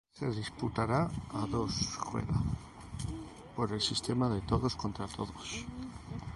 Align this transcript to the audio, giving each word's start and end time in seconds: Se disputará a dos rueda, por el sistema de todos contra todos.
Se 0.17 0.25
disputará 0.41 1.01
a 1.31 1.45
dos 1.45 1.95
rueda, 1.99 2.39
por 3.55 3.71
el 3.71 3.79
sistema 3.81 4.29
de 4.29 4.41
todos 4.41 4.75
contra 4.75 5.05
todos. 5.07 5.63